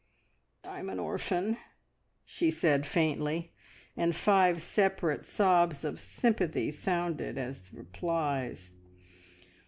[0.63, 1.57] "I'm an orphan!"
[2.25, 3.51] she said faintly,
[3.95, 8.73] and five separate sobs of sympathy sounded as replies.